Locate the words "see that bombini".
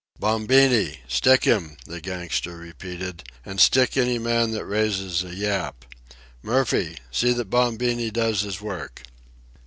7.11-8.09